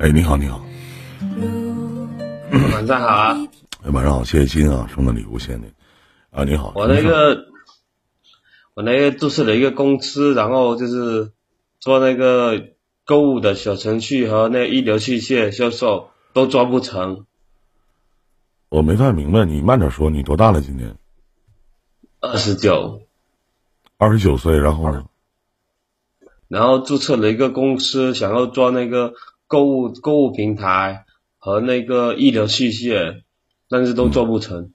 [0.00, 0.64] 哎，你好，你好，
[2.72, 3.36] 晚上好啊！
[3.84, 5.70] 哎，晚上好，谢谢金啊，送的礼物，谢谢你
[6.30, 6.72] 啊，你好。
[6.74, 7.44] 我那个，
[8.72, 11.32] 我那个注册了一个公司，然后就是
[11.80, 12.68] 做那个
[13.04, 17.26] 购物的小程序和那医疗器械销售都做不成。
[18.70, 20.62] 我没太明白，你慢点说，你多大了？
[20.62, 20.96] 今年？
[22.20, 23.02] 二十九。
[23.98, 25.04] 二十九岁，然后呢？
[26.48, 29.12] 然后注册了一个公司，想要做那个
[29.50, 33.24] 购物购物平台和那个医疗器械，
[33.68, 34.70] 但是都做不成。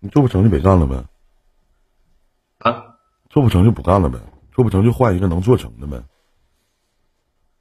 [0.00, 1.02] 你做不成就别干了呗。
[2.58, 2.84] 啊？
[3.30, 4.18] 做不成就不干了呗，
[4.52, 6.02] 做不成就换一个能做成的呗。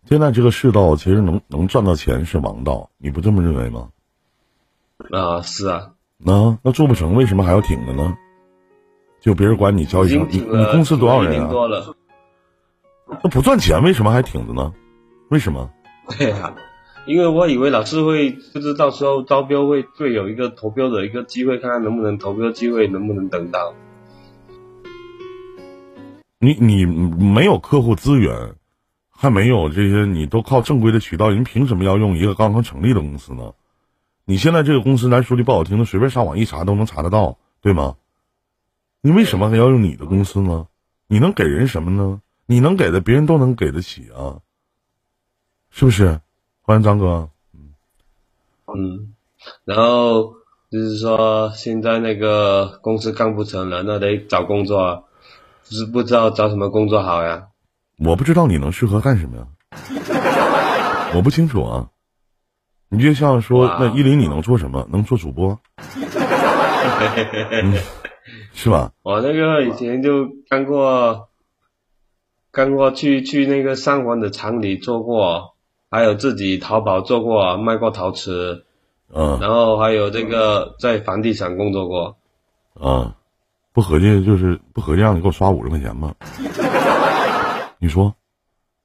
[0.10, 3.90] 现在这个世道，其实能能赚到钱是王道，你不这么认为吗？
[5.12, 5.94] 啊，是啊。
[6.18, 8.18] 那那做不成，为什么还要挺着呢？
[9.22, 11.50] 就别人管你交一声，你你公司多少人啊？
[13.24, 14.74] 那不赚钱，为什么还挺着呢？
[15.30, 15.72] 为什么？
[16.18, 16.56] 对呀，
[17.06, 23.74] 因为我以为老师会，就是到时候招标会会有一个投标的一个机会，看看能不能投标机会能不能等到。
[26.40, 28.56] 你你没有客户资源，
[29.10, 33.54] 还没有这些，你都靠正规的渠道，人凭什么要用一个刚刚成立的公司呢？
[34.26, 37.96] 你现在这个公司，咱说句不好听的，随便上网一查都能查得到，对吗？
[39.02, 40.68] 你为什么还要用你的公司呢？
[41.08, 42.22] 你能给人什么呢？
[42.46, 44.40] 你能给的，别人都能给得起啊，
[45.72, 46.20] 是不是？
[46.62, 47.30] 欢迎张哥。
[47.54, 47.74] 嗯
[48.68, 49.14] 嗯，
[49.66, 50.34] 然后
[50.72, 55.06] 就是说，现在那个公司干不成了，那得找工作，
[55.64, 57.48] 就是不知道找什么工作好呀。
[57.98, 59.48] 我不知道你能适合干什么呀？
[61.16, 61.90] 我不清楚啊。
[62.90, 64.88] 你就像说，那依林你能做什么？
[64.92, 65.60] 能做主播？
[68.54, 68.92] 是吧？
[69.04, 71.30] 我那个以前就干过，
[72.52, 75.56] 干过去去那个三环的厂里做过，
[75.90, 78.66] 还有自己淘宝做过，卖过陶瓷，
[79.14, 82.18] 嗯，然后还有这个在房地产工作过，
[82.74, 83.16] 啊，
[83.74, 86.16] 不合计就是不合计，让你给我刷五十块钱吧？
[87.80, 88.16] 你说，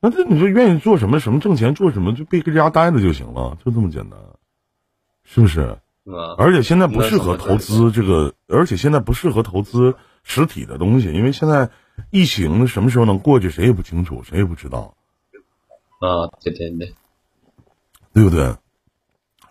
[0.01, 4.19] 那这你说愿意做什么什么挣钱做什么就别搁家待着就行了，就这么简单，
[5.25, 5.77] 是不是？
[6.39, 11.71] 而且现在不适合投资这个，而且现在不适合投资实体的东西，因为现在
[12.11, 14.95] 疫情什么时候能过去，谁也不清楚，谁也不知道。
[16.05, 16.95] 啊，对对对，
[18.13, 18.55] 对不对？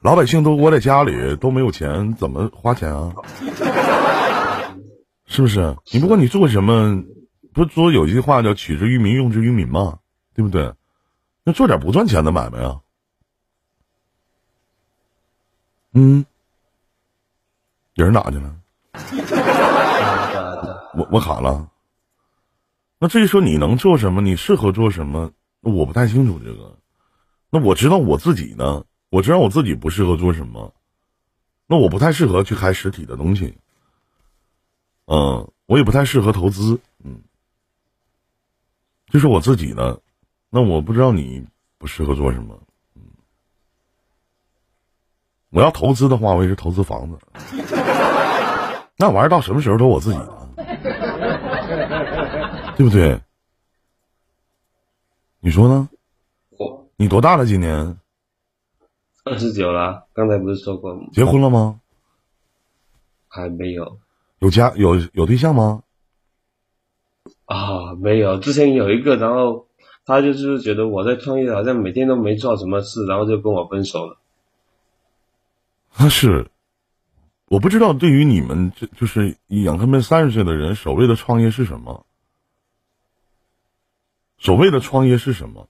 [0.01, 3.13] 老百姓都窝在家里都没有钱，怎么花钱啊？
[5.25, 5.75] 是不是？
[5.91, 7.03] 你不管你做什么，
[7.53, 9.99] 不是说有一句话叫“取之于民，用之于民”吗？
[10.35, 10.73] 对不对？
[11.43, 12.81] 那做点不赚钱的买卖啊。
[15.93, 16.25] 嗯。
[17.95, 18.55] 人哪去了？
[20.97, 21.69] 我我卡了。
[22.99, 25.31] 那至于说你能做什么，你适合做什么，
[25.71, 26.77] 我不太清楚这个。
[27.49, 30.73] 那我知道我自己呢，我知道我自己不适合做什么。
[31.67, 33.57] 那我不太适合去开实体的东西。
[35.05, 36.79] 嗯，我也不太适合投资。
[37.03, 37.21] 嗯，
[39.11, 39.97] 就是我自己呢。
[40.49, 41.45] 那我不知道你
[41.77, 42.59] 不适合做什么。
[42.95, 43.01] 嗯
[45.49, 47.17] 我要投资的话，我也是投资房子。
[48.97, 50.47] 那玩意儿到什么时候都我自己的，
[52.77, 53.19] 对不对？
[55.45, 55.89] 你说呢？
[56.57, 57.45] 我你多大了？
[57.45, 57.97] 今年
[59.25, 60.07] 二十九了。
[60.13, 61.81] 刚才不是说过吗结婚了吗？
[63.27, 63.99] 还没有。
[64.39, 65.83] 有家有有对象吗？
[67.43, 68.37] 啊，没有。
[68.39, 69.67] 之前有一个，然后
[70.05, 74.17] 他就是觉得我在创业，好像每天都没做什么事，然后就跟我分手了。
[75.91, 76.49] 他是，
[77.49, 82.05] 我不知道对于你们这就是养他们三十岁的人，所谓的创业是什么？
[84.43, 85.69] 所谓的创业是什么？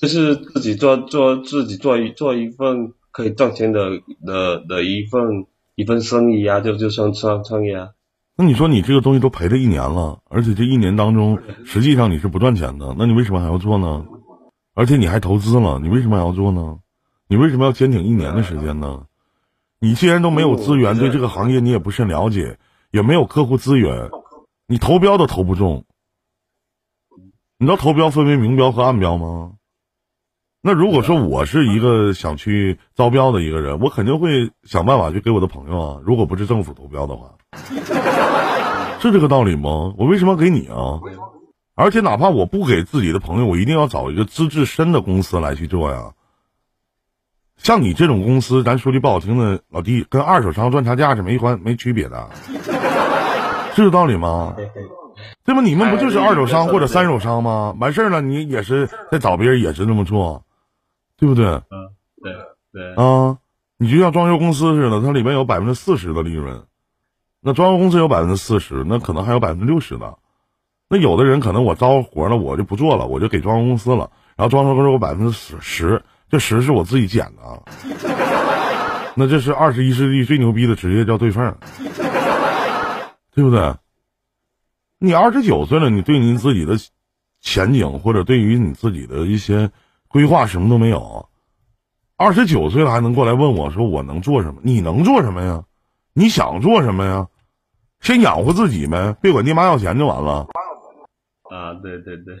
[0.00, 3.90] 就是自己做做自己做一做一份可以赚钱的
[4.24, 7.90] 的的一份一份生意啊，就就算创创业啊。
[8.38, 14.06] 那你说你这个东西都赔了一年了，而且这一年当中实际上你是不赚钱的，那你为什么还要做呢？
[14.74, 16.78] 而且你还投资了，你为什么还要做呢？
[17.28, 19.04] 你为什么要坚挺一年的时间呢？
[19.78, 22.58] 你既然都没有资源，对这个行业你也不甚了解，
[22.92, 24.10] 也没有客户资源，
[24.66, 25.85] 你投标都投不中。
[27.58, 29.52] 你知道投标分为明标和暗标吗？
[30.60, 36.00] 那如果说我是一个想去招标的一个人，我肯定会想办法去给我的朋友啊。
[36.04, 37.34] 如果不是政府投标的话，
[39.00, 39.94] 是这个道理吗？
[39.96, 41.00] 我为什么给你啊？
[41.76, 46.12] 而且哪怕我不给自己的朋友，我一定要找一个资质深的公司来去做呀。
[47.56, 52.28] 像你这种公司，咱说句不好听的，老弟，跟二手商赚差价是没关没区别的，
[53.74, 54.54] 是这道理吗？
[55.44, 55.60] 对吧？
[55.60, 57.74] 你们不就是二手商或者三手商吗？
[57.80, 60.44] 完事儿了，你也是再找别人，也是这么做，
[61.16, 61.46] 对不对？
[61.46, 61.90] 嗯，
[62.22, 62.32] 对
[62.72, 63.38] 对啊，
[63.78, 66.64] 你就像装修公司似的，它里面有百分之四十的利润，
[67.40, 70.16] 那装修公司有百分之四十，那可能还有百分之六十的。
[70.88, 77.62] 那有的人可能我招活了，我就不做了，我就给装修公司了，然后装修公司有百分之十十，这十是我自己减的，
[79.14, 81.56] 那这是二十一世纪最牛逼的职业叫对缝，
[83.34, 83.74] 对不对？
[84.98, 86.74] 你二十九岁了，你对你自己的
[87.40, 89.70] 前景或者对于你自己的一些
[90.08, 91.28] 规划什么都没有，
[92.16, 94.60] 二十九岁了还能过来问我说我能做什么？
[94.62, 95.64] 你能做什么呀？
[96.14, 97.28] 你想做什么呀？
[98.00, 100.46] 先养活自己呗，别管爹妈要钱就完了。
[101.50, 102.34] 啊，对对对，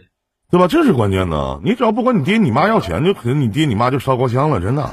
[0.50, 0.66] 对吧？
[0.66, 1.60] 这是关键的。
[1.62, 4.90] 你只要不管你爹你妈要钱，就可能你爹你妈就烧高香了，真的，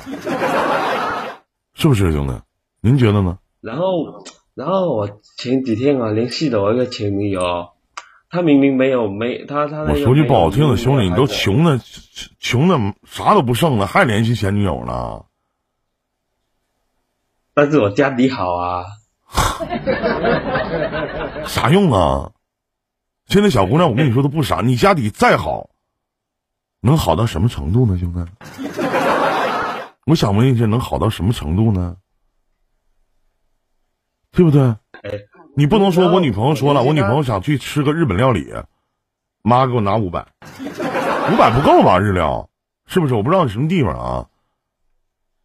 [1.75, 2.33] 是不是兄弟？
[2.81, 3.37] 您觉得呢？
[3.61, 4.23] 然后，
[4.55, 7.71] 然后我前几天啊联系了我一个前女友，
[8.29, 11.79] 她明明没有没她她我说句不好听的，兄弟，你都穷的
[12.39, 15.23] 穷的啥都不剩了，还联系前女友呢？
[17.55, 18.85] 但是我家底好啊，
[21.45, 22.31] 啥用啊？
[23.27, 24.61] 现在小姑娘，我跟你说都不傻。
[24.61, 25.69] 你家底再好，
[26.81, 28.19] 能好到什么程度呢，兄弟？
[30.05, 31.95] 我想问一下，能好到什么程度呢？
[34.33, 34.75] 对不对？
[35.55, 38.51] 你不能说我女朋友说了，我女朋友想去吃个日本料理，
[39.43, 40.27] 妈给我拿五百，
[41.31, 41.99] 五百不够吧？
[41.99, 42.49] 日料
[42.87, 43.13] 是不是？
[43.13, 44.29] 我不知道你什么地方啊？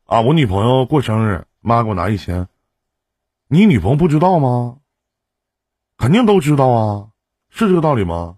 [0.07, 2.49] 啊，我女朋友过生日，妈给我拿一千，
[3.49, 4.79] 你女朋友不知道吗？
[5.99, 7.09] 肯定都知道啊。
[7.51, 8.37] 是这个道理吗？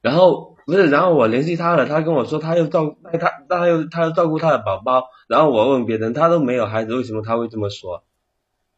[0.00, 3.18] 然后不是，然后我联系他了，他跟我说他又照他
[3.48, 8.04] 他又他又照顾他的宝宝，然后我问别人，他都没有孩子，为什么他会这么说？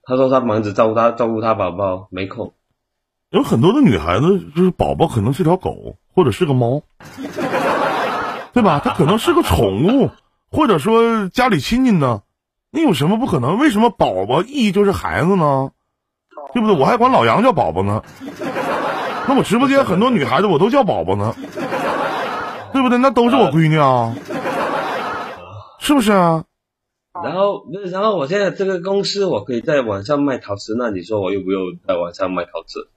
[0.08, 2.54] 他说他忙着照顾他照顾他宝宝，没空。
[3.30, 6.80] 有很多的女孩子就是宝宝可能是条狗或者是个猫，
[8.54, 8.80] 对吧？
[8.82, 10.10] 他可能是个宠物，
[10.50, 12.22] 或者说家里亲戚呢，
[12.70, 13.58] 你有什么不可能？
[13.58, 15.70] 为什么宝宝意义就是孩子呢？
[16.54, 16.74] 对不对？
[16.74, 18.02] 我还管老杨叫宝宝呢，
[19.28, 21.34] 那我直播间很多女孩子我都叫宝宝呢，
[22.72, 22.96] 对不对？
[22.96, 24.14] 那都是我闺女啊，
[25.78, 26.44] 是不是啊？
[27.24, 32.88] 然后不是，然后我现在这个公司我可以在网上卖陶瓷，那你说我又不用在网上卖陶瓷？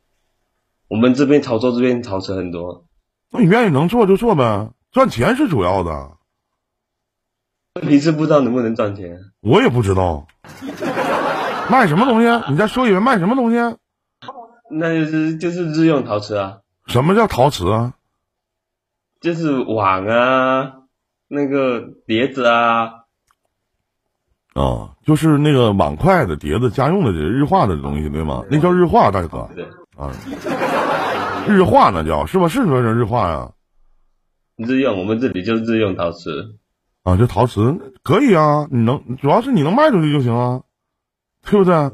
[0.87, 2.85] 我们这边潮州这边陶瓷很多，
[3.31, 6.11] 那你愿意能做就做呗，赚钱是主要的。
[7.75, 10.27] 问题是不知道能不能赚钱，我也不知道。
[11.69, 12.27] 卖什么东西？
[12.51, 13.57] 你再说一遍，卖什么东西？
[14.69, 16.59] 那就是就是日用陶瓷啊。
[16.87, 17.93] 什么叫陶瓷啊？
[19.21, 20.73] 就是碗啊，
[21.29, 23.00] 那个碟子啊。
[24.53, 28.43] 啊，就是那个碗筷的碟子，家用的日化的东西，对吗？
[28.49, 29.49] 那叫日化，大哥。
[29.55, 29.65] 对。
[29.97, 30.11] 啊，
[31.47, 32.47] 日化那叫是吧？
[32.47, 33.51] 是说是日化呀？
[34.57, 36.55] 日用，我们这里就日用陶瓷。
[37.03, 40.61] 啊，就陶瓷可以啊，你能主要是你能卖出去就行啊。
[41.43, 41.89] 对不对？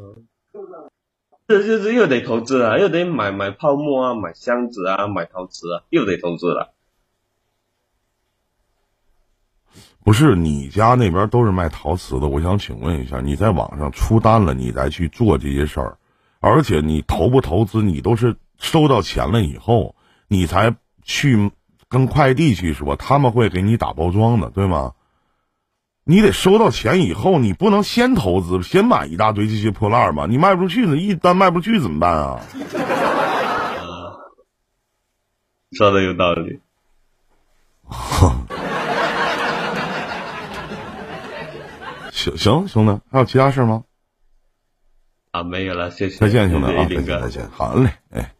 [1.48, 6.74] 这就是又得投资了，又得买买泡沫啊，买箱子啊，买陶瓷啊，又得投资了。
[10.07, 15.98] 不是你家那边都是卖陶瓷的，我想请问一下，你在网上出单了，你再去做这些事儿，
[16.39, 19.94] 而且你投不投资，你都是收到钱了以后，
[20.30, 20.74] 你才
[21.04, 21.51] 去
[21.89, 24.94] 跟快递去说，他们会给你打包装的，对吗？
[26.06, 30.26] 你得收到钱以后，你不能先投资，先买一大堆这些破烂儿吧？
[30.26, 32.40] 你卖不出去呢，一单卖不出去怎么办啊？
[35.78, 36.61] 说的有道理。
[42.18, 43.83] 行行，兄弟，还有其他事吗？
[45.31, 46.18] 啊，没有了，谢谢。
[46.18, 48.33] 再见，兄弟啊，再见，再见，好嘞，哎。